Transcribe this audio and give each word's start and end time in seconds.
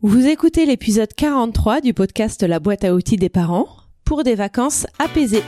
Vous 0.00 0.28
écoutez 0.28 0.64
l'épisode 0.64 1.12
43 1.12 1.80
du 1.80 1.92
podcast 1.92 2.44
La 2.44 2.60
boîte 2.60 2.84
à 2.84 2.94
outils 2.94 3.16
des 3.16 3.28
parents 3.28 3.66
pour 4.04 4.22
des 4.22 4.36
vacances 4.36 4.86
apaisées. 5.00 5.42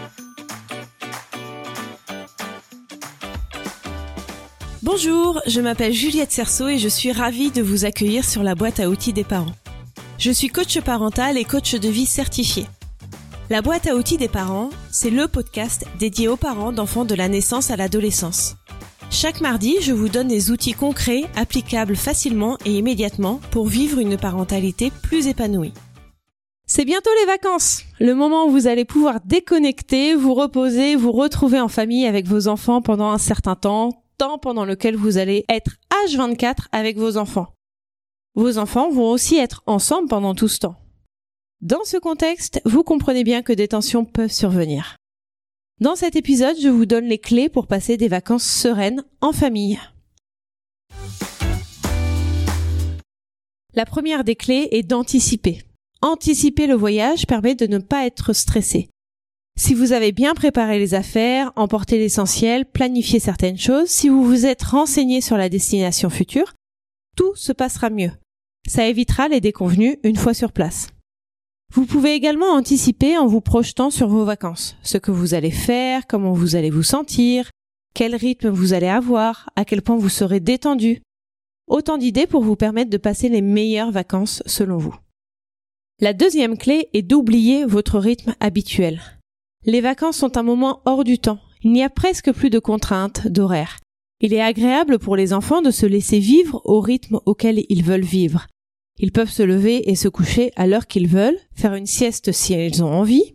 Bonjour, 4.82 5.40
je 5.46 5.60
m'appelle 5.60 5.92
Juliette 5.92 6.32
Cerceau 6.32 6.66
et 6.66 6.78
je 6.78 6.88
suis 6.88 7.12
ravie 7.12 7.52
de 7.52 7.62
vous 7.62 7.84
accueillir 7.84 8.24
sur 8.24 8.42
la 8.42 8.56
boîte 8.56 8.80
à 8.80 8.88
outils 8.88 9.12
des 9.12 9.22
parents. 9.22 9.54
Je 10.18 10.32
suis 10.32 10.48
coach 10.48 10.80
parental 10.80 11.38
et 11.38 11.44
coach 11.44 11.76
de 11.76 11.88
vie 11.88 12.04
certifié. 12.04 12.66
La 13.50 13.62
boîte 13.62 13.86
à 13.86 13.94
outils 13.94 14.18
des 14.18 14.26
parents, 14.26 14.70
c'est 14.90 15.10
le 15.10 15.28
podcast 15.28 15.86
dédié 16.00 16.26
aux 16.26 16.36
parents 16.36 16.72
d'enfants 16.72 17.04
de 17.04 17.14
la 17.14 17.28
naissance 17.28 17.70
à 17.70 17.76
l'adolescence. 17.76 18.56
Chaque 19.12 19.40
mardi, 19.40 19.76
je 19.80 19.92
vous 19.92 20.08
donne 20.08 20.28
des 20.28 20.52
outils 20.52 20.72
concrets, 20.72 21.24
applicables 21.34 21.96
facilement 21.96 22.56
et 22.64 22.78
immédiatement 22.78 23.40
pour 23.50 23.66
vivre 23.66 23.98
une 23.98 24.16
parentalité 24.16 24.92
plus 25.02 25.26
épanouie. 25.26 25.74
C'est 26.66 26.84
bientôt 26.84 27.10
les 27.20 27.26
vacances, 27.26 27.82
le 27.98 28.14
moment 28.14 28.46
où 28.46 28.50
vous 28.50 28.68
allez 28.68 28.84
pouvoir 28.84 29.20
déconnecter, 29.24 30.14
vous 30.14 30.34
reposer, 30.34 30.94
vous 30.94 31.10
retrouver 31.10 31.58
en 31.58 31.66
famille 31.66 32.06
avec 32.06 32.28
vos 32.28 32.46
enfants 32.46 32.82
pendant 32.82 33.10
un 33.10 33.18
certain 33.18 33.56
temps, 33.56 34.04
temps 34.16 34.38
pendant 34.38 34.64
lequel 34.64 34.94
vous 34.94 35.18
allez 35.18 35.44
être 35.48 35.72
H24 36.06 36.68
avec 36.70 36.96
vos 36.96 37.16
enfants. 37.16 37.48
Vos 38.36 38.58
enfants 38.58 38.90
vont 38.90 39.10
aussi 39.10 39.36
être 39.36 39.64
ensemble 39.66 40.08
pendant 40.08 40.36
tout 40.36 40.48
ce 40.48 40.60
temps. 40.60 40.76
Dans 41.60 41.84
ce 41.84 41.96
contexte, 41.96 42.62
vous 42.64 42.84
comprenez 42.84 43.24
bien 43.24 43.42
que 43.42 43.52
des 43.52 43.68
tensions 43.68 44.04
peuvent 44.04 44.30
survenir. 44.30 44.99
Dans 45.80 45.96
cet 45.96 46.14
épisode, 46.14 46.56
je 46.60 46.68
vous 46.68 46.84
donne 46.84 47.06
les 47.06 47.16
clés 47.16 47.48
pour 47.48 47.66
passer 47.66 47.96
des 47.96 48.08
vacances 48.08 48.44
sereines 48.44 49.02
en 49.22 49.32
famille. 49.32 49.80
La 53.72 53.86
première 53.86 54.22
des 54.22 54.36
clés 54.36 54.68
est 54.72 54.82
d'anticiper. 54.82 55.62
Anticiper 56.02 56.66
le 56.66 56.74
voyage 56.74 57.26
permet 57.26 57.54
de 57.54 57.66
ne 57.66 57.78
pas 57.78 58.04
être 58.04 58.34
stressé. 58.34 58.90
Si 59.58 59.72
vous 59.72 59.92
avez 59.92 60.12
bien 60.12 60.34
préparé 60.34 60.78
les 60.78 60.92
affaires, 60.92 61.50
emporté 61.56 61.98
l'essentiel, 61.98 62.66
planifié 62.66 63.18
certaines 63.18 63.58
choses, 63.58 63.88
si 63.88 64.10
vous 64.10 64.22
vous 64.22 64.44
êtes 64.44 64.62
renseigné 64.62 65.22
sur 65.22 65.38
la 65.38 65.48
destination 65.48 66.10
future, 66.10 66.52
tout 67.16 67.34
se 67.36 67.52
passera 67.52 67.88
mieux. 67.88 68.12
Ça 68.68 68.86
évitera 68.86 69.28
les 69.28 69.40
déconvenus 69.40 69.96
une 70.02 70.16
fois 70.16 70.34
sur 70.34 70.52
place. 70.52 70.88
Vous 71.72 71.86
pouvez 71.86 72.14
également 72.14 72.52
anticiper 72.52 73.16
en 73.16 73.26
vous 73.26 73.40
projetant 73.40 73.90
sur 73.90 74.08
vos 74.08 74.24
vacances, 74.24 74.76
ce 74.82 74.98
que 74.98 75.12
vous 75.12 75.34
allez 75.34 75.52
faire, 75.52 76.08
comment 76.08 76.32
vous 76.32 76.56
allez 76.56 76.70
vous 76.70 76.82
sentir, 76.82 77.48
quel 77.94 78.16
rythme 78.16 78.48
vous 78.48 78.72
allez 78.72 78.88
avoir, 78.88 79.50
à 79.54 79.64
quel 79.64 79.80
point 79.80 79.96
vous 79.96 80.08
serez 80.08 80.40
détendu. 80.40 81.00
Autant 81.68 81.96
d'idées 81.96 82.26
pour 82.26 82.42
vous 82.42 82.56
permettre 82.56 82.90
de 82.90 82.96
passer 82.96 83.28
les 83.28 83.40
meilleures 83.40 83.92
vacances 83.92 84.42
selon 84.46 84.78
vous. 84.78 84.96
La 86.00 86.12
deuxième 86.12 86.58
clé 86.58 86.88
est 86.92 87.02
d'oublier 87.02 87.64
votre 87.64 88.00
rythme 88.00 88.34
habituel. 88.40 89.00
Les 89.64 89.80
vacances 89.80 90.16
sont 90.16 90.38
un 90.38 90.42
moment 90.42 90.80
hors 90.86 91.04
du 91.04 91.18
temps. 91.18 91.38
Il 91.62 91.70
n'y 91.70 91.84
a 91.84 91.90
presque 91.90 92.32
plus 92.32 92.50
de 92.50 92.58
contraintes, 92.58 93.28
d'horaires. 93.28 93.78
Il 94.20 94.34
est 94.34 94.40
agréable 94.40 94.98
pour 94.98 95.14
les 95.14 95.32
enfants 95.32 95.62
de 95.62 95.70
se 95.70 95.86
laisser 95.86 96.18
vivre 96.18 96.62
au 96.64 96.80
rythme 96.80 97.20
auquel 97.26 97.64
ils 97.68 97.84
veulent 97.84 98.00
vivre. 98.00 98.46
Ils 99.02 99.12
peuvent 99.12 99.30
se 99.30 99.42
lever 99.42 99.90
et 99.90 99.94
se 99.94 100.08
coucher 100.08 100.52
à 100.56 100.66
l'heure 100.66 100.86
qu'ils 100.86 101.08
veulent, 101.08 101.38
faire 101.54 101.74
une 101.74 101.86
sieste 101.86 102.32
si 102.32 102.52
ils 102.52 102.84
ont 102.84 102.92
envie. 102.92 103.34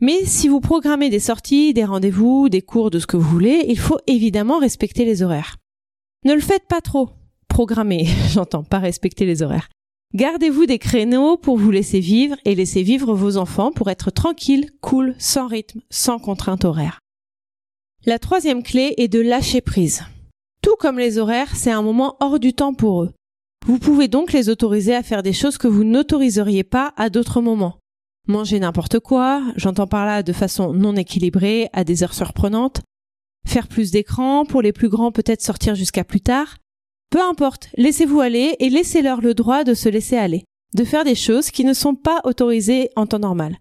Mais 0.00 0.24
si 0.24 0.48
vous 0.48 0.60
programmez 0.60 1.10
des 1.10 1.20
sorties, 1.20 1.72
des 1.72 1.84
rendez-vous, 1.84 2.48
des 2.48 2.60
cours 2.60 2.90
de 2.90 2.98
ce 2.98 3.06
que 3.06 3.16
vous 3.16 3.28
voulez, 3.28 3.64
il 3.68 3.78
faut 3.78 3.98
évidemment 4.08 4.58
respecter 4.58 5.04
les 5.04 5.22
horaires. 5.22 5.56
Ne 6.24 6.34
le 6.34 6.40
faites 6.40 6.66
pas 6.68 6.80
trop. 6.80 7.10
Programmer, 7.48 8.06
j'entends 8.32 8.64
pas 8.64 8.80
respecter 8.80 9.26
les 9.26 9.42
horaires. 9.42 9.68
Gardez-vous 10.14 10.66
des 10.66 10.80
créneaux 10.80 11.36
pour 11.36 11.56
vous 11.56 11.70
laisser 11.70 12.00
vivre 12.00 12.36
et 12.44 12.56
laisser 12.56 12.82
vivre 12.82 13.14
vos 13.14 13.36
enfants 13.36 13.70
pour 13.70 13.90
être 13.90 14.10
tranquille, 14.10 14.70
cool, 14.80 15.14
sans 15.18 15.46
rythme, 15.46 15.82
sans 15.88 16.18
contrainte 16.18 16.64
horaire. 16.64 16.98
La 18.06 18.18
troisième 18.18 18.64
clé 18.64 18.94
est 18.96 19.06
de 19.06 19.20
lâcher 19.20 19.60
prise. 19.60 20.02
Tout 20.62 20.74
comme 20.80 20.98
les 20.98 21.18
horaires, 21.18 21.54
c'est 21.54 21.70
un 21.70 21.82
moment 21.82 22.16
hors 22.18 22.40
du 22.40 22.54
temps 22.54 22.74
pour 22.74 23.04
eux. 23.04 23.12
Vous 23.66 23.78
pouvez 23.78 24.08
donc 24.08 24.32
les 24.32 24.48
autoriser 24.48 24.94
à 24.94 25.02
faire 25.02 25.22
des 25.22 25.32
choses 25.32 25.58
que 25.58 25.68
vous 25.68 25.84
n'autoriseriez 25.84 26.64
pas 26.64 26.92
à 26.96 27.10
d'autres 27.10 27.40
moments. 27.40 27.78
Manger 28.26 28.60
n'importe 28.60 29.00
quoi, 29.00 29.42
j'entends 29.56 29.86
par 29.86 30.06
là 30.06 30.22
de 30.22 30.32
façon 30.32 30.72
non 30.72 30.96
équilibrée, 30.96 31.68
à 31.72 31.84
des 31.84 32.02
heures 32.02 32.14
surprenantes. 32.14 32.80
Faire 33.46 33.68
plus 33.68 33.90
d'écran, 33.90 34.44
pour 34.44 34.62
les 34.62 34.72
plus 34.72 34.88
grands 34.88 35.12
peut-être 35.12 35.42
sortir 35.42 35.74
jusqu'à 35.74 36.04
plus 36.04 36.20
tard. 36.20 36.56
Peu 37.10 37.20
importe, 37.20 37.70
laissez-vous 37.76 38.20
aller 38.20 38.56
et 38.60 38.70
laissez-leur 38.70 39.20
le 39.20 39.34
droit 39.34 39.64
de 39.64 39.74
se 39.74 39.88
laisser 39.88 40.16
aller, 40.16 40.44
de 40.74 40.84
faire 40.84 41.04
des 41.04 41.14
choses 41.14 41.50
qui 41.50 41.64
ne 41.64 41.72
sont 41.72 41.94
pas 41.94 42.20
autorisées 42.24 42.90
en 42.96 43.06
temps 43.06 43.18
normal. 43.18 43.58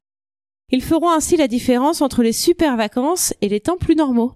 Ils 0.71 0.83
feront 0.83 1.09
ainsi 1.09 1.35
la 1.35 1.47
différence 1.47 2.01
entre 2.01 2.21
les 2.21 2.33
super 2.33 2.77
vacances 2.77 3.33
et 3.41 3.49
les 3.49 3.59
temps 3.59 3.77
plus 3.77 3.95
normaux. 3.95 4.33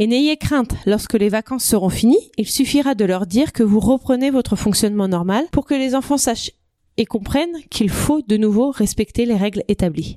Et 0.00 0.06
n'ayez 0.06 0.36
crainte, 0.36 0.74
lorsque 0.86 1.14
les 1.14 1.28
vacances 1.28 1.64
seront 1.64 1.88
finies, 1.88 2.30
il 2.36 2.46
suffira 2.46 2.94
de 2.94 3.04
leur 3.04 3.26
dire 3.26 3.52
que 3.52 3.64
vous 3.64 3.80
reprenez 3.80 4.30
votre 4.30 4.54
fonctionnement 4.54 5.08
normal 5.08 5.46
pour 5.50 5.66
que 5.66 5.74
les 5.74 5.96
enfants 5.96 6.16
sachent 6.18 6.52
et 6.96 7.04
comprennent 7.04 7.62
qu'il 7.68 7.90
faut 7.90 8.22
de 8.22 8.36
nouveau 8.36 8.70
respecter 8.70 9.26
les 9.26 9.36
règles 9.36 9.64
établies. 9.66 10.16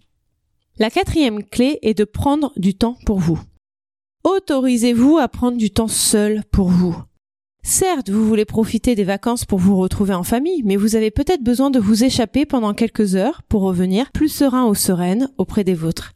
La 0.78 0.92
quatrième 0.92 1.44
clé 1.44 1.80
est 1.82 1.96
de 1.96 2.04
prendre 2.04 2.54
du 2.58 2.76
temps 2.76 2.98
pour 3.08 3.20
vous. 3.20 3.40
Autorisez-vous 4.24 5.18
à 5.18 5.28
prendre 5.28 5.58
du 5.58 5.72
temps 5.72 5.88
seul 5.88 6.44
pour 6.52 6.70
vous. 6.70 6.96
Certes, 7.64 8.10
vous 8.10 8.28
voulez 8.28 8.46
profiter 8.46 8.94
des 8.96 9.04
vacances 9.04 9.46
pour 9.46 9.60
vous 9.60 9.78
retrouver 9.78 10.14
en 10.14 10.24
famille, 10.24 10.62
mais 10.64 10.76
vous 10.76 10.96
avez 10.96 11.10
peut-être 11.10 11.44
besoin 11.44 11.72
de 11.72 11.80
vous 11.80 12.04
échapper 12.04 12.46
pendant 12.46 12.74
quelques 12.74 13.16
heures 13.16 13.42
pour 13.44 13.62
revenir 13.62 14.12
plus 14.12 14.30
serein 14.30 14.66
ou 14.68 14.76
sereine 14.76 15.30
auprès 15.38 15.64
des 15.64 15.76
vôtres. 15.76 16.14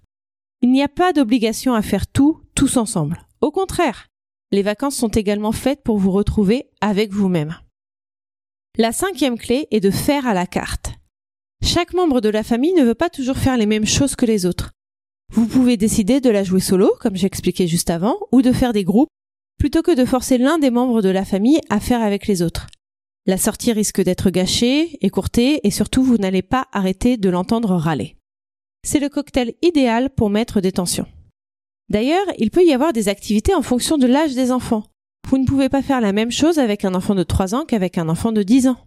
Il 0.61 0.71
n'y 0.71 0.83
a 0.83 0.87
pas 0.87 1.13
d'obligation 1.13 1.73
à 1.73 1.81
faire 1.81 2.07
tout 2.07 2.39
tous 2.55 2.77
ensemble. 2.77 3.21
Au 3.41 3.51
contraire, 3.51 4.07
les 4.51 4.63
vacances 4.63 4.95
sont 4.95 5.09
également 5.09 5.51
faites 5.51 5.83
pour 5.83 5.97
vous 5.97 6.11
retrouver 6.11 6.69
avec 6.81 7.11
vous-même. 7.11 7.57
La 8.77 8.91
cinquième 8.91 9.37
clé 9.37 9.67
est 9.71 9.79
de 9.79 9.91
faire 9.91 10.27
à 10.27 10.33
la 10.33 10.47
carte. 10.47 10.93
Chaque 11.63 11.93
membre 11.93 12.21
de 12.21 12.29
la 12.29 12.43
famille 12.43 12.73
ne 12.73 12.83
veut 12.83 12.95
pas 12.95 13.09
toujours 13.09 13.37
faire 13.37 13.57
les 13.57 13.65
mêmes 13.65 13.85
choses 13.85 14.15
que 14.15 14.25
les 14.25 14.45
autres. 14.45 14.71
Vous 15.33 15.47
pouvez 15.47 15.77
décider 15.77 16.21
de 16.21 16.29
la 16.29 16.43
jouer 16.43 16.59
solo, 16.59 16.93
comme 16.99 17.15
j'expliquais 17.15 17.67
juste 17.67 17.89
avant, 17.89 18.17
ou 18.31 18.41
de 18.41 18.51
faire 18.51 18.73
des 18.73 18.83
groupes, 18.83 19.09
plutôt 19.57 19.81
que 19.81 19.95
de 19.95 20.05
forcer 20.05 20.37
l'un 20.37 20.57
des 20.57 20.69
membres 20.69 21.01
de 21.01 21.09
la 21.09 21.25
famille 21.25 21.59
à 21.69 21.79
faire 21.79 22.01
avec 22.01 22.27
les 22.27 22.41
autres. 22.41 22.67
La 23.25 23.37
sortie 23.37 23.71
risque 23.71 24.01
d'être 24.01 24.29
gâchée, 24.29 24.97
écourtée, 25.01 25.65
et 25.65 25.71
surtout 25.71 26.03
vous 26.03 26.17
n'allez 26.17 26.43
pas 26.43 26.67
arrêter 26.71 27.17
de 27.17 27.29
l'entendre 27.29 27.75
râler. 27.75 28.17
C'est 28.85 28.99
le 28.99 29.09
cocktail 29.09 29.55
idéal 29.63 30.11
pour 30.11 30.29
mettre 30.29 30.61
des 30.61 30.71
tensions. 30.71 31.07
D'ailleurs, 31.89 32.25
il 32.37 32.51
peut 32.51 32.65
y 32.65 32.73
avoir 32.73 32.93
des 32.93 33.09
activités 33.09 33.53
en 33.53 33.61
fonction 33.61 33.97
de 33.97 34.07
l'âge 34.07 34.33
des 34.33 34.51
enfants. 34.51 34.83
Vous 35.29 35.37
ne 35.37 35.45
pouvez 35.45 35.69
pas 35.69 35.81
faire 35.81 36.01
la 36.01 36.13
même 36.13 36.31
chose 36.31 36.59
avec 36.59 36.85
un 36.85 36.95
enfant 36.95 37.15
de 37.15 37.23
3 37.23 37.55
ans 37.55 37.65
qu'avec 37.65 37.97
un 37.97 38.09
enfant 38.09 38.31
de 38.31 38.43
10 38.43 38.67
ans. 38.67 38.77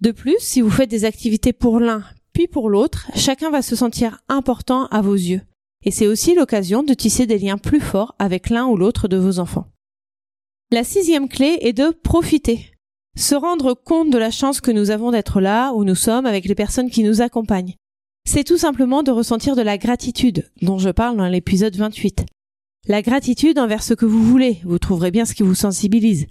De 0.00 0.12
plus, 0.12 0.38
si 0.38 0.60
vous 0.60 0.70
faites 0.70 0.90
des 0.90 1.04
activités 1.04 1.52
pour 1.52 1.80
l'un 1.80 2.04
puis 2.32 2.46
pour 2.46 2.70
l'autre, 2.70 3.10
chacun 3.16 3.50
va 3.50 3.60
se 3.60 3.74
sentir 3.74 4.20
important 4.28 4.86
à 4.86 5.02
vos 5.02 5.14
yeux. 5.14 5.42
Et 5.84 5.90
c'est 5.90 6.06
aussi 6.06 6.34
l'occasion 6.34 6.82
de 6.82 6.94
tisser 6.94 7.26
des 7.26 7.38
liens 7.38 7.58
plus 7.58 7.80
forts 7.80 8.14
avec 8.18 8.50
l'un 8.50 8.66
ou 8.66 8.76
l'autre 8.76 9.08
de 9.08 9.16
vos 9.16 9.38
enfants. 9.38 9.66
La 10.70 10.84
sixième 10.84 11.28
clé 11.28 11.58
est 11.62 11.72
de 11.72 11.90
profiter. 11.90 12.70
Se 13.16 13.34
rendre 13.34 13.74
compte 13.74 14.10
de 14.10 14.18
la 14.18 14.30
chance 14.30 14.60
que 14.60 14.70
nous 14.70 14.90
avons 14.90 15.10
d'être 15.10 15.40
là 15.40 15.72
où 15.72 15.84
nous 15.84 15.96
sommes 15.96 16.26
avec 16.26 16.44
les 16.44 16.54
personnes 16.54 16.90
qui 16.90 17.02
nous 17.02 17.22
accompagnent 17.22 17.74
c'est 18.24 18.44
tout 18.44 18.58
simplement 18.58 19.02
de 19.02 19.10
ressentir 19.10 19.56
de 19.56 19.62
la 19.62 19.78
gratitude, 19.78 20.50
dont 20.62 20.78
je 20.78 20.90
parle 20.90 21.16
dans 21.16 21.26
l'épisode 21.26 21.76
28. 21.76 22.24
La 22.86 23.02
gratitude 23.02 23.58
envers 23.58 23.82
ce 23.82 23.94
que 23.94 24.06
vous 24.06 24.22
voulez, 24.22 24.60
vous 24.64 24.78
trouverez 24.78 25.10
bien 25.10 25.24
ce 25.24 25.34
qui 25.34 25.42
vous 25.42 25.54
sensibilise. 25.54 26.26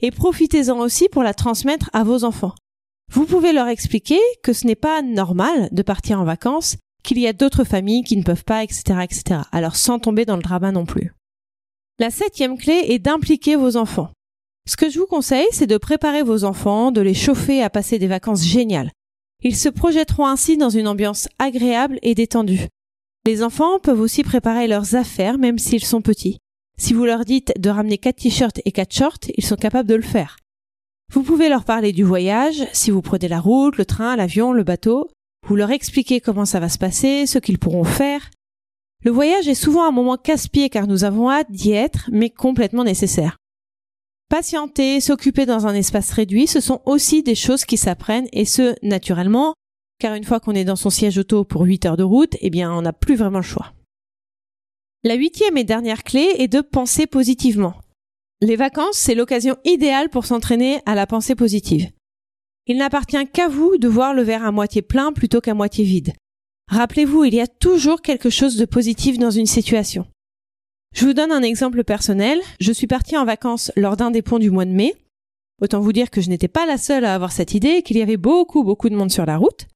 Et 0.00 0.10
profitez-en 0.10 0.78
aussi 0.78 1.08
pour 1.08 1.22
la 1.22 1.34
transmettre 1.34 1.90
à 1.92 2.04
vos 2.04 2.24
enfants. 2.24 2.54
Vous 3.12 3.26
pouvez 3.26 3.52
leur 3.52 3.68
expliquer 3.68 4.18
que 4.42 4.52
ce 4.52 4.66
n'est 4.66 4.74
pas 4.74 5.02
normal 5.02 5.68
de 5.70 5.82
partir 5.82 6.20
en 6.20 6.24
vacances, 6.24 6.76
qu'il 7.04 7.18
y 7.18 7.26
a 7.26 7.32
d'autres 7.32 7.64
familles 7.64 8.04
qui 8.04 8.16
ne 8.16 8.22
peuvent 8.22 8.44
pas, 8.44 8.64
etc., 8.64 9.00
etc. 9.02 9.40
Alors 9.52 9.76
sans 9.76 9.98
tomber 9.98 10.24
dans 10.24 10.36
le 10.36 10.42
drama 10.42 10.72
non 10.72 10.86
plus. 10.86 11.12
La 11.98 12.10
septième 12.10 12.58
clé 12.58 12.86
est 12.88 12.98
d'impliquer 12.98 13.54
vos 13.54 13.76
enfants. 13.76 14.10
Ce 14.66 14.76
que 14.76 14.88
je 14.88 14.98
vous 14.98 15.06
conseille, 15.06 15.46
c'est 15.52 15.66
de 15.66 15.76
préparer 15.76 16.22
vos 16.22 16.44
enfants, 16.44 16.90
de 16.90 17.00
les 17.00 17.14
chauffer 17.14 17.62
à 17.62 17.70
passer 17.70 17.98
des 17.98 18.06
vacances 18.06 18.44
géniales. 18.44 18.90
Ils 19.44 19.56
se 19.56 19.68
projetteront 19.68 20.26
ainsi 20.26 20.56
dans 20.56 20.70
une 20.70 20.86
ambiance 20.86 21.28
agréable 21.38 21.98
et 22.02 22.14
détendue. 22.14 22.68
Les 23.26 23.42
enfants 23.42 23.78
peuvent 23.80 24.00
aussi 24.00 24.22
préparer 24.22 24.68
leurs 24.68 24.94
affaires 24.94 25.38
même 25.38 25.58
s'ils 25.58 25.84
sont 25.84 26.00
petits. 26.00 26.38
Si 26.78 26.94
vous 26.94 27.04
leur 27.04 27.24
dites 27.24 27.52
de 27.58 27.70
ramener 27.70 27.98
quatre 27.98 28.16
t-shirts 28.16 28.60
et 28.64 28.72
quatre 28.72 28.94
shorts, 28.94 29.30
ils 29.36 29.44
sont 29.44 29.56
capables 29.56 29.88
de 29.88 29.94
le 29.94 30.02
faire. 30.02 30.36
Vous 31.12 31.22
pouvez 31.22 31.48
leur 31.48 31.64
parler 31.64 31.92
du 31.92 32.04
voyage, 32.04 32.66
si 32.72 32.90
vous 32.90 33.02
prenez 33.02 33.28
la 33.28 33.40
route, 33.40 33.76
le 33.76 33.84
train, 33.84 34.16
l'avion, 34.16 34.52
le 34.52 34.64
bateau. 34.64 35.10
Vous 35.46 35.56
leur 35.56 35.70
expliquez 35.70 36.20
comment 36.20 36.44
ça 36.44 36.60
va 36.60 36.68
se 36.68 36.78
passer, 36.78 37.26
ce 37.26 37.38
qu'ils 37.38 37.58
pourront 37.58 37.84
faire. 37.84 38.30
Le 39.04 39.10
voyage 39.10 39.48
est 39.48 39.54
souvent 39.54 39.86
un 39.86 39.90
moment 39.90 40.16
casse-pied 40.16 40.70
car 40.70 40.86
nous 40.86 41.04
avons 41.04 41.30
hâte 41.30 41.50
d'y 41.50 41.72
être, 41.72 42.08
mais 42.12 42.30
complètement 42.30 42.84
nécessaire. 42.84 43.36
Patienter, 44.32 45.02
s'occuper 45.02 45.44
dans 45.44 45.66
un 45.66 45.74
espace 45.74 46.10
réduit, 46.10 46.46
ce 46.46 46.60
sont 46.60 46.80
aussi 46.86 47.22
des 47.22 47.34
choses 47.34 47.66
qui 47.66 47.76
s'apprennent 47.76 48.28
et 48.32 48.46
ce, 48.46 48.74
naturellement, 48.82 49.52
car 49.98 50.14
une 50.14 50.24
fois 50.24 50.40
qu'on 50.40 50.54
est 50.54 50.64
dans 50.64 50.74
son 50.74 50.88
siège 50.88 51.18
auto 51.18 51.44
pour 51.44 51.64
8 51.64 51.84
heures 51.84 51.96
de 51.98 52.02
route, 52.02 52.34
eh 52.40 52.48
bien, 52.48 52.72
on 52.72 52.80
n'a 52.80 52.94
plus 52.94 53.14
vraiment 53.14 53.40
le 53.40 53.44
choix. 53.44 53.74
La 55.04 55.16
huitième 55.16 55.58
et 55.58 55.64
dernière 55.64 56.02
clé 56.02 56.26
est 56.38 56.48
de 56.48 56.62
penser 56.62 57.06
positivement. 57.06 57.74
Les 58.40 58.56
vacances, 58.56 58.96
c'est 58.96 59.14
l'occasion 59.14 59.58
idéale 59.66 60.08
pour 60.08 60.24
s'entraîner 60.24 60.80
à 60.86 60.94
la 60.94 61.06
pensée 61.06 61.34
positive. 61.34 61.90
Il 62.66 62.78
n'appartient 62.78 63.26
qu'à 63.34 63.48
vous 63.48 63.76
de 63.76 63.86
voir 63.86 64.14
le 64.14 64.22
verre 64.22 64.46
à 64.46 64.50
moitié 64.50 64.80
plein 64.80 65.12
plutôt 65.12 65.42
qu'à 65.42 65.52
moitié 65.52 65.84
vide. 65.84 66.14
Rappelez-vous, 66.70 67.24
il 67.24 67.34
y 67.34 67.40
a 67.42 67.46
toujours 67.46 68.00
quelque 68.00 68.30
chose 68.30 68.56
de 68.56 68.64
positif 68.64 69.18
dans 69.18 69.30
une 69.30 69.44
situation. 69.44 70.06
Je 70.92 71.06
vous 71.06 71.14
donne 71.14 71.32
un 71.32 71.42
exemple 71.42 71.84
personnel. 71.84 72.40
Je 72.60 72.72
suis 72.72 72.86
partie 72.86 73.16
en 73.16 73.24
vacances 73.24 73.72
lors 73.76 73.96
d'un 73.96 74.10
des 74.10 74.22
ponts 74.22 74.38
du 74.38 74.50
mois 74.50 74.66
de 74.66 74.70
mai. 74.70 74.94
Autant 75.60 75.80
vous 75.80 75.92
dire 75.92 76.10
que 76.10 76.20
je 76.20 76.28
n'étais 76.28 76.48
pas 76.48 76.66
la 76.66 76.76
seule 76.76 77.04
à 77.04 77.14
avoir 77.14 77.32
cette 77.32 77.54
idée 77.54 77.82
qu'il 77.82 77.96
y 77.96 78.02
avait 78.02 78.16
beaucoup, 78.16 78.62
beaucoup 78.62 78.88
de 78.88 78.96
monde 78.96 79.10
sur 79.10 79.24
la 79.24 79.36
route. 79.36 79.66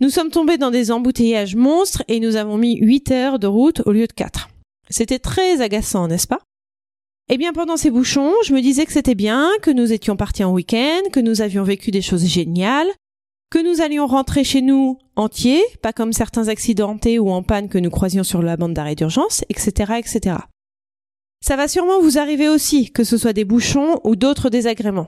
Nous 0.00 0.10
sommes 0.10 0.30
tombés 0.30 0.58
dans 0.58 0.70
des 0.70 0.90
embouteillages 0.90 1.56
monstres 1.56 2.02
et 2.08 2.20
nous 2.20 2.36
avons 2.36 2.58
mis 2.58 2.78
8 2.78 3.10
heures 3.12 3.38
de 3.38 3.46
route 3.46 3.80
au 3.86 3.92
lieu 3.92 4.06
de 4.06 4.12
4. 4.12 4.50
C'était 4.90 5.18
très 5.18 5.62
agaçant, 5.62 6.08
n'est-ce 6.08 6.26
pas? 6.26 6.40
Eh 7.30 7.38
bien, 7.38 7.52
pendant 7.52 7.78
ces 7.78 7.90
bouchons, 7.90 8.34
je 8.44 8.52
me 8.52 8.60
disais 8.60 8.84
que 8.84 8.92
c'était 8.92 9.14
bien, 9.14 9.48
que 9.62 9.70
nous 9.70 9.92
étions 9.92 10.16
partis 10.16 10.44
en 10.44 10.52
week-end, 10.52 11.00
que 11.10 11.20
nous 11.20 11.40
avions 11.40 11.62
vécu 11.62 11.90
des 11.90 12.02
choses 12.02 12.26
géniales, 12.26 12.88
que 13.54 13.62
nous 13.62 13.80
allions 13.80 14.08
rentrer 14.08 14.42
chez 14.42 14.62
nous 14.62 14.98
entiers, 15.14 15.62
pas 15.80 15.92
comme 15.92 16.12
certains 16.12 16.48
accidentés 16.48 17.20
ou 17.20 17.30
en 17.30 17.44
panne 17.44 17.68
que 17.68 17.78
nous 17.78 17.88
croisions 17.88 18.24
sur 18.24 18.42
la 18.42 18.56
bande 18.56 18.74
d'arrêt 18.74 18.96
d'urgence, 18.96 19.44
etc., 19.48 19.92
etc. 19.96 20.38
Ça 21.40 21.54
va 21.54 21.68
sûrement 21.68 22.00
vous 22.00 22.18
arriver 22.18 22.48
aussi, 22.48 22.90
que 22.90 23.04
ce 23.04 23.16
soit 23.16 23.32
des 23.32 23.44
bouchons 23.44 24.00
ou 24.02 24.16
d'autres 24.16 24.50
désagréments. 24.50 25.06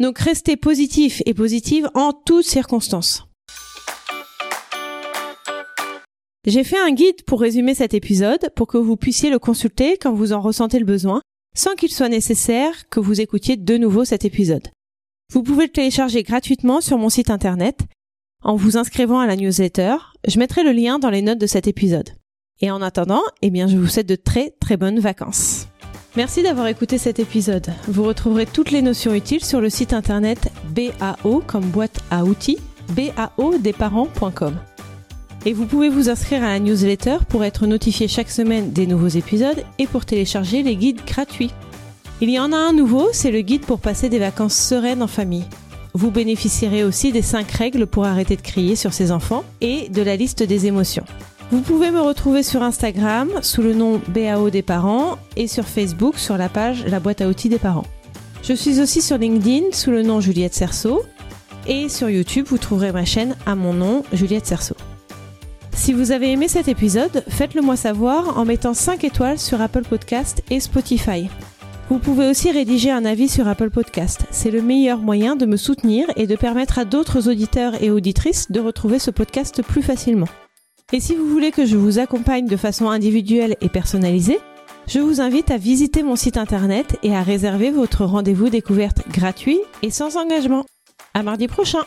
Donc 0.00 0.18
restez 0.18 0.56
positif 0.56 1.20
et 1.26 1.34
positive 1.34 1.90
en 1.92 2.14
toutes 2.14 2.46
circonstances. 2.46 3.26
J'ai 6.46 6.64
fait 6.64 6.80
un 6.80 6.92
guide 6.92 7.22
pour 7.26 7.42
résumer 7.42 7.74
cet 7.74 7.92
épisode 7.92 8.48
pour 8.56 8.66
que 8.66 8.78
vous 8.78 8.96
puissiez 8.96 9.28
le 9.28 9.38
consulter 9.38 9.98
quand 9.98 10.14
vous 10.14 10.32
en 10.32 10.40
ressentez 10.40 10.78
le 10.78 10.86
besoin, 10.86 11.20
sans 11.54 11.74
qu'il 11.74 11.92
soit 11.92 12.08
nécessaire 12.08 12.88
que 12.88 13.00
vous 13.00 13.20
écoutiez 13.20 13.58
de 13.58 13.76
nouveau 13.76 14.06
cet 14.06 14.24
épisode. 14.24 14.70
Vous 15.34 15.42
pouvez 15.42 15.64
le 15.64 15.72
télécharger 15.72 16.22
gratuitement 16.22 16.80
sur 16.80 16.96
mon 16.96 17.08
site 17.08 17.28
internet 17.28 17.80
en 18.44 18.54
vous 18.54 18.76
inscrivant 18.76 19.18
à 19.18 19.26
la 19.26 19.34
newsletter. 19.34 19.96
Je 20.28 20.38
mettrai 20.38 20.62
le 20.62 20.70
lien 20.70 21.00
dans 21.00 21.10
les 21.10 21.22
notes 21.22 21.40
de 21.40 21.48
cet 21.48 21.66
épisode. 21.66 22.10
Et 22.60 22.70
en 22.70 22.80
attendant, 22.80 23.20
eh 23.42 23.50
bien, 23.50 23.66
je 23.66 23.76
vous 23.76 23.88
souhaite 23.88 24.08
de 24.08 24.14
très 24.14 24.50
très 24.60 24.76
bonnes 24.76 25.00
vacances. 25.00 25.66
Merci 26.14 26.44
d'avoir 26.44 26.68
écouté 26.68 26.98
cet 26.98 27.18
épisode. 27.18 27.66
Vous 27.88 28.04
retrouverez 28.04 28.46
toutes 28.46 28.70
les 28.70 28.80
notions 28.80 29.12
utiles 29.12 29.44
sur 29.44 29.60
le 29.60 29.70
site 29.70 29.92
internet 29.92 30.52
BAO 30.68 31.42
comme 31.44 31.66
boîte 31.66 31.98
à 32.12 32.24
outils, 32.24 32.58
baodesparents.com. 32.90 34.56
Et 35.46 35.52
vous 35.52 35.66
pouvez 35.66 35.88
vous 35.88 36.10
inscrire 36.10 36.44
à 36.44 36.50
la 36.50 36.60
newsletter 36.60 37.16
pour 37.28 37.42
être 37.42 37.66
notifié 37.66 38.06
chaque 38.06 38.30
semaine 38.30 38.70
des 38.70 38.86
nouveaux 38.86 39.08
épisodes 39.08 39.64
et 39.80 39.88
pour 39.88 40.04
télécharger 40.04 40.62
les 40.62 40.76
guides 40.76 41.04
gratuits. 41.04 41.50
Il 42.20 42.30
y 42.30 42.38
en 42.38 42.52
a 42.52 42.56
un 42.56 42.72
nouveau, 42.72 43.08
c'est 43.12 43.32
le 43.32 43.40
guide 43.40 43.66
pour 43.66 43.80
passer 43.80 44.08
des 44.08 44.20
vacances 44.20 44.56
sereines 44.56 45.02
en 45.02 45.08
famille. 45.08 45.44
Vous 45.94 46.10
bénéficierez 46.10 46.84
aussi 46.84 47.12
des 47.12 47.22
5 47.22 47.50
règles 47.50 47.86
pour 47.86 48.04
arrêter 48.04 48.36
de 48.36 48.40
crier 48.40 48.76
sur 48.76 48.92
ses 48.92 49.10
enfants 49.10 49.44
et 49.60 49.88
de 49.88 50.02
la 50.02 50.16
liste 50.16 50.42
des 50.42 50.66
émotions. 50.66 51.04
Vous 51.50 51.60
pouvez 51.60 51.90
me 51.90 52.00
retrouver 52.00 52.42
sur 52.42 52.62
Instagram 52.62 53.28
sous 53.42 53.62
le 53.62 53.74
nom 53.74 54.00
BAO 54.08 54.50
des 54.50 54.62
parents 54.62 55.18
et 55.36 55.46
sur 55.46 55.64
Facebook 55.64 56.18
sur 56.18 56.36
la 56.36 56.48
page 56.48 56.84
La 56.86 57.00
boîte 57.00 57.20
à 57.20 57.28
outils 57.28 57.48
des 57.48 57.58
parents. 57.58 57.86
Je 58.42 58.54
suis 58.54 58.80
aussi 58.80 59.02
sur 59.02 59.18
LinkedIn 59.18 59.72
sous 59.72 59.90
le 59.90 60.02
nom 60.02 60.20
Juliette 60.20 60.54
Cerceau 60.54 61.02
et 61.66 61.88
sur 61.88 62.10
YouTube 62.10 62.46
vous 62.48 62.58
trouverez 62.58 62.92
ma 62.92 63.04
chaîne 63.04 63.36
à 63.46 63.54
mon 63.54 63.72
nom 63.72 64.04
Juliette 64.12 64.46
Cerceau. 64.46 64.76
Si 65.72 65.92
vous 65.92 66.12
avez 66.12 66.30
aimé 66.30 66.48
cet 66.48 66.68
épisode, 66.68 67.24
faites-le 67.28 67.60
moi 67.60 67.76
savoir 67.76 68.38
en 68.38 68.44
mettant 68.44 68.74
5 68.74 69.02
étoiles 69.04 69.38
sur 69.38 69.60
Apple 69.60 69.82
Podcast 69.82 70.42
et 70.50 70.60
Spotify. 70.60 71.28
Vous 71.90 71.98
pouvez 71.98 72.28
aussi 72.28 72.50
rédiger 72.50 72.90
un 72.90 73.04
avis 73.04 73.28
sur 73.28 73.46
Apple 73.46 73.68
Podcast. 73.68 74.24
C'est 74.30 74.50
le 74.50 74.62
meilleur 74.62 75.00
moyen 75.00 75.36
de 75.36 75.44
me 75.44 75.58
soutenir 75.58 76.06
et 76.16 76.26
de 76.26 76.34
permettre 76.34 76.78
à 76.78 76.86
d'autres 76.86 77.28
auditeurs 77.28 77.82
et 77.82 77.90
auditrices 77.90 78.50
de 78.50 78.58
retrouver 78.58 78.98
ce 78.98 79.10
podcast 79.10 79.62
plus 79.62 79.82
facilement. 79.82 80.28
Et 80.92 81.00
si 81.00 81.14
vous 81.14 81.28
voulez 81.28 81.50
que 81.50 81.66
je 81.66 81.76
vous 81.76 81.98
accompagne 81.98 82.46
de 82.46 82.56
façon 82.56 82.88
individuelle 82.88 83.56
et 83.60 83.68
personnalisée, 83.68 84.38
je 84.86 85.00
vous 85.00 85.20
invite 85.20 85.50
à 85.50 85.58
visiter 85.58 86.02
mon 86.02 86.16
site 86.16 86.38
internet 86.38 86.98
et 87.02 87.14
à 87.14 87.22
réserver 87.22 87.70
votre 87.70 88.04
rendez-vous 88.04 88.48
découverte 88.48 89.06
gratuit 89.10 89.60
et 89.82 89.90
sans 89.90 90.16
engagement. 90.16 90.64
À 91.12 91.22
mardi 91.22 91.48
prochain! 91.48 91.84